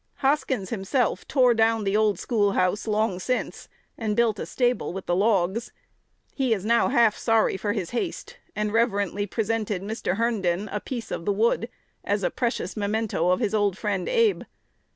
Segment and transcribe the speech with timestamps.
[0.15, 3.69] Hoskins himself tore down "the old schoolhouse" long since,
[3.99, 5.71] and built a stable with the logs.
[6.33, 10.15] He is now half sorry for his haste, and reverently presented Mr.
[10.17, 11.69] Herndon a piece of the wood
[12.03, 14.41] as a precious memento of his old friend Abe.